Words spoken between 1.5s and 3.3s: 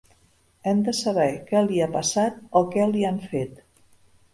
què li ha passat, o què li han